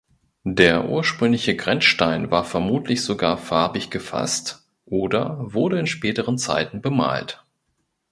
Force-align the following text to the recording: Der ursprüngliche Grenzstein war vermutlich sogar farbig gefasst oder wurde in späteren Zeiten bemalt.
Der 0.47 0.89
ursprüngliche 0.89 1.55
Grenzstein 1.55 2.31
war 2.31 2.43
vermutlich 2.43 3.03
sogar 3.03 3.37
farbig 3.37 3.91
gefasst 3.91 4.67
oder 4.85 5.37
wurde 5.53 5.77
in 5.79 5.85
späteren 5.85 6.39
Zeiten 6.39 6.81
bemalt. 6.81 7.45